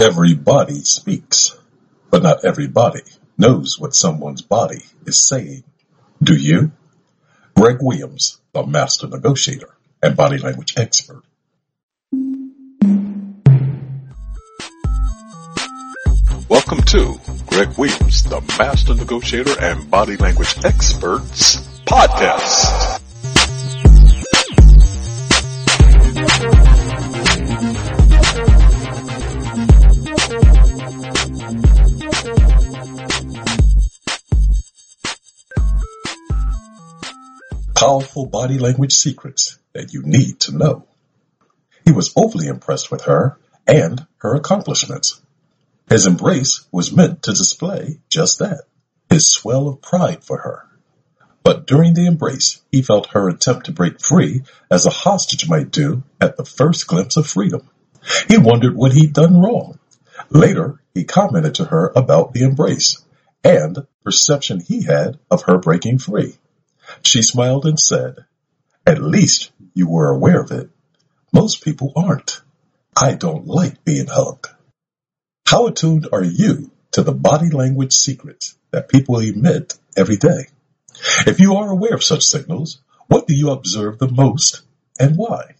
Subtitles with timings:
[0.00, 1.56] Everybody speaks,
[2.10, 3.02] but not everybody
[3.38, 5.62] knows what someone's body is saying.
[6.20, 6.72] Do you?
[7.54, 9.72] Greg Williams, the master negotiator
[10.02, 11.22] and body language expert.
[16.48, 23.03] Welcome to Greg Williams, the master negotiator and body language experts podcast.
[37.84, 40.86] Powerful body language secrets that you need to know.
[41.84, 45.20] He was overly impressed with her and her accomplishments.
[45.90, 48.62] His embrace was meant to display just that,
[49.10, 50.66] his swell of pride for her.
[51.42, 55.70] But during the embrace, he felt her attempt to break free as a hostage might
[55.70, 57.68] do at the first glimpse of freedom.
[58.28, 59.78] He wondered what he'd done wrong.
[60.30, 63.04] Later, he commented to her about the embrace
[63.44, 66.38] and perception he had of her breaking free.
[67.02, 68.24] She smiled and said,
[68.86, 70.70] At least you were aware of it.
[71.32, 72.40] Most people aren't.
[72.96, 74.48] I don't like being hugged.
[75.46, 80.46] How attuned are you to the body language secrets that people emit every day?
[81.26, 84.62] If you are aware of such signals, what do you observe the most
[84.98, 85.56] and why?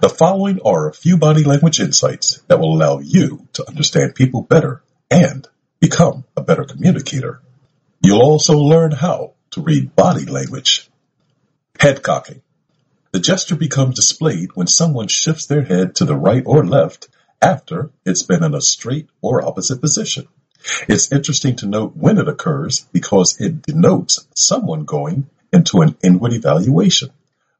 [0.00, 4.42] The following are a few body language insights that will allow you to understand people
[4.42, 5.46] better and
[5.80, 7.40] become a better communicator.
[8.02, 10.88] You'll also learn how to read body language.
[11.78, 12.42] Head cocking.
[13.12, 17.08] The gesture becomes displayed when someone shifts their head to the right or left
[17.40, 20.28] after it's been in a straight or opposite position.
[20.88, 26.32] It's interesting to note when it occurs because it denotes someone going into an inward
[26.32, 27.10] evaluation.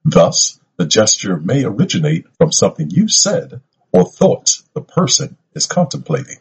[0.05, 3.61] Thus, the gesture may originate from something you said
[3.92, 6.39] or thoughts the person is contemplating.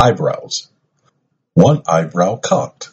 [0.00, 0.68] Eyebrows.
[1.54, 2.89] One eyebrow cocked.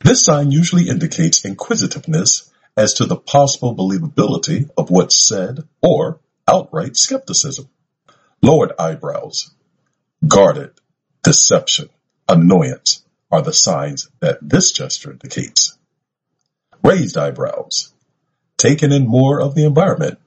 [0.00, 6.96] This sign usually indicates inquisitiveness as to the possible believability of what's said or outright
[6.96, 7.68] skepticism.
[8.42, 9.50] Lowered eyebrows,
[10.26, 10.72] guarded,
[11.22, 11.90] deception,
[12.26, 15.76] annoyance are the signs that this gesture indicates.
[16.82, 17.92] Raised eyebrows,
[18.56, 20.18] taken in more of the environment,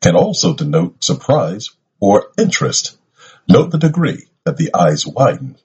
[0.00, 1.70] can also denote surprise
[2.00, 2.98] or interest.
[3.48, 5.56] Note the degree that the eyes widen.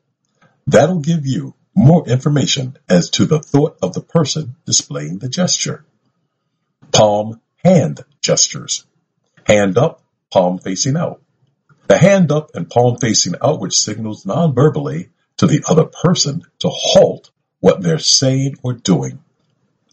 [0.68, 5.86] That'll give you more information as to the thought of the person displaying the gesture.
[6.92, 8.86] Palm hand gestures.
[9.46, 11.22] Hand up, palm facing out.
[11.88, 17.32] The hand up and palm facing outward signals non-verbally to the other person to halt
[17.60, 19.20] what they're saying or doing.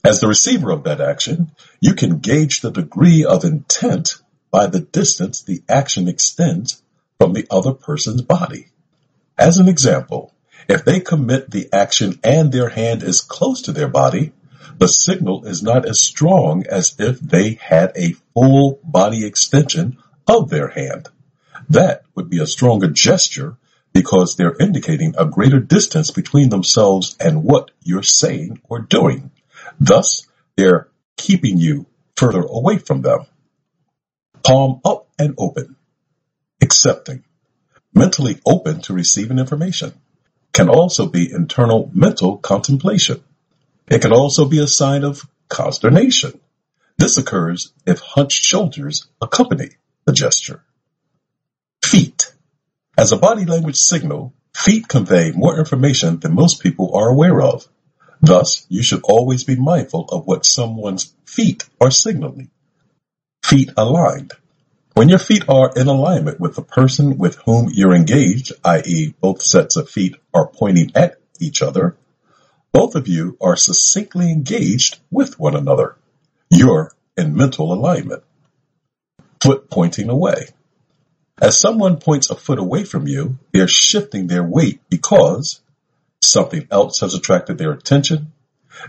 [0.05, 4.17] As the receiver of that action, you can gauge the degree of intent
[4.51, 6.83] by the distance the action extends
[7.19, 8.69] from the other person's body.
[9.37, 10.35] As an example,
[10.69, 14.33] if they commit the action and their hand is close to their body,
[14.79, 20.49] the signal is not as strong as if they had a full body extension of
[20.49, 21.09] their hand.
[21.69, 23.57] That would be a stronger gesture
[23.93, 29.31] because they're indicating a greater distance between themselves and what you're saying or doing.
[29.79, 30.27] Thus,
[30.57, 33.27] they're keeping you further away from them.
[34.43, 35.77] Palm up and open.
[36.63, 37.25] Accepting.
[37.93, 39.93] Mentally open to receiving information
[40.53, 43.23] can also be internal mental contemplation.
[43.89, 46.41] It can also be a sign of consternation.
[46.99, 49.71] This occurs if hunched shoulders accompany
[50.05, 50.63] the gesture.
[51.83, 52.33] Feet.
[52.97, 57.67] As a body language signal, feet convey more information than most people are aware of.
[58.21, 62.51] Thus, you should always be mindful of what someone's feet are signaling.
[63.43, 64.33] Feet aligned.
[64.95, 69.15] When your feet are in alignment with the person with whom you're engaged, i.e.
[69.21, 71.97] both sets of feet are pointing at each other,
[72.73, 75.97] both of you are succinctly engaged with one another.
[76.51, 78.25] You're in mental alignment.
[79.41, 80.49] Foot pointing away.
[81.41, 85.63] As someone points a foot away from you, they're shifting their weight because
[86.21, 88.33] something else has attracted their attention.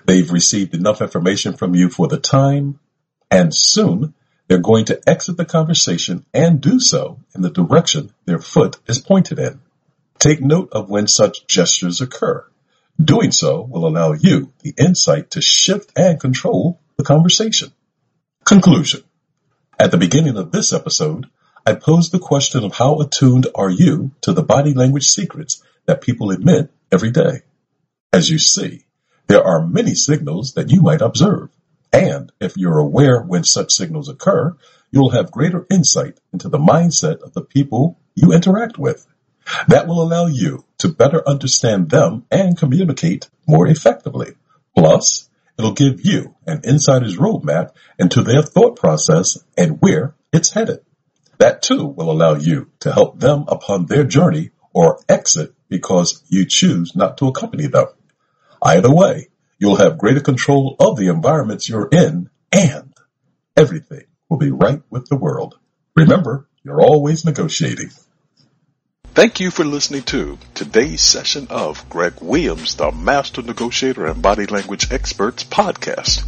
[0.05, 2.79] They've received enough information from you for the time,
[3.29, 4.13] and soon
[4.51, 8.99] they're going to exit the conversation and do so in the direction their foot is
[8.99, 9.61] pointed in.
[10.19, 12.45] Take note of when such gestures occur.
[13.01, 17.71] Doing so will allow you the insight to shift and control the conversation.
[18.43, 19.03] Conclusion.
[19.79, 21.27] At the beginning of this episode,
[21.65, 26.01] I posed the question of how attuned are you to the body language secrets that
[26.01, 27.43] people emit every day?
[28.11, 28.83] As you see,
[29.27, 31.51] there are many signals that you might observe.
[31.93, 34.55] And if you're aware when such signals occur,
[34.91, 39.05] you'll have greater insight into the mindset of the people you interact with.
[39.67, 44.33] That will allow you to better understand them and communicate more effectively.
[44.77, 50.79] Plus, it'll give you an insider's roadmap into their thought process and where it's headed.
[51.39, 56.45] That too will allow you to help them upon their journey or exit because you
[56.45, 57.87] choose not to accompany them.
[58.61, 59.29] Either way,
[59.61, 62.93] you'll have greater control of the environments you're in and
[63.55, 65.57] everything will be right with the world.
[65.95, 67.91] Remember, you're always negotiating.
[69.13, 74.47] Thank you for listening to today's session of Greg Williams, the Master Negotiator and Body
[74.47, 76.25] Language Experts podcast.